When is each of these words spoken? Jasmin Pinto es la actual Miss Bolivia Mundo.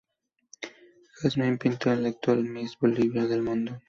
Jasmin 1.21 1.59
Pinto 1.59 1.91
es 1.93 1.99
la 1.99 2.09
actual 2.09 2.43
Miss 2.43 2.75
Bolivia 2.79 3.21
Mundo. 3.39 3.79